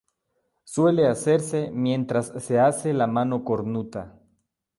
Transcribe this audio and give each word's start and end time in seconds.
Suele 0.63 1.05
hacerse 1.07 1.69
mientras 1.71 2.33
se 2.43 2.59
hace 2.59 2.91
la 2.91 3.05
mano 3.05 3.43
cornuta. 3.43 4.19